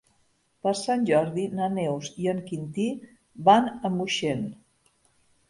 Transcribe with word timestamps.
Per 0.67 0.71
Sant 0.77 1.03
Jordi 1.09 1.43
na 1.59 1.67
Neus 1.73 2.09
i 2.23 2.31
en 2.33 2.41
Quintí 2.49 2.87
van 3.51 3.71
a 3.71 3.93
Moixent. 4.01 4.43